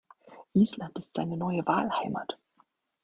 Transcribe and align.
Island 0.55 0.97
ist 0.97 1.13
seine 1.13 1.37
neue 1.37 1.63
Wahlheimat. 1.67 2.39